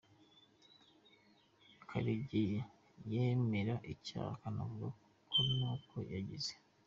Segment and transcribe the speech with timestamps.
[1.89, 2.59] Karegeye
[3.11, 4.87] yemera icyaha akanavuga
[5.31, 6.53] ko n’uko yagize.